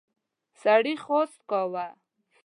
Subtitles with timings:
[0.61, 1.87] سړي خواست کاوه.